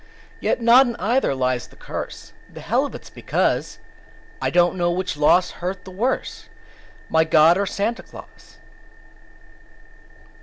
[0.39, 3.77] Yet not in either lies the curse: The hell of it's because
[4.41, 6.49] I don't know which loss hurt the worse
[7.07, 8.57] My God or Santa Claus.